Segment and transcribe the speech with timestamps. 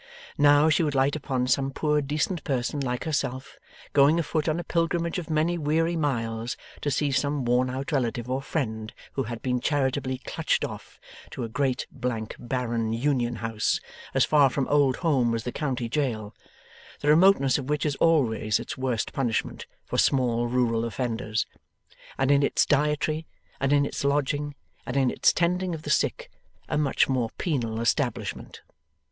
[0.39, 3.59] Now, she would light upon some poor decent person, like herself,
[3.93, 8.27] going afoot on a pilgrimage of many weary miles to see some worn out relative
[8.27, 13.79] or friend who had been charitably clutched off to a great blank barren Union House,
[14.15, 16.33] as far from old home as the County Jail
[17.01, 21.45] (the remoteness of which is always its worst punishment for small rural offenders),
[22.17, 23.27] and in its dietary,
[23.59, 26.31] and in its lodging, and in its tending of the sick,
[26.67, 28.63] a much more penal establishment.